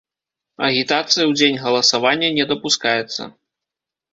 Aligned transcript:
Агітацыя 0.67 1.21
ў 1.27 1.31
дзень 1.41 1.61
галасавання 1.65 2.29
не 2.39 2.45
дапускаецца. 2.53 3.21